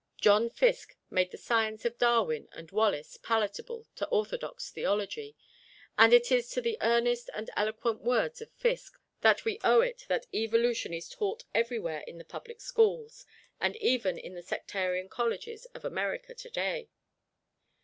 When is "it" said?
6.11-6.31, 9.81-10.05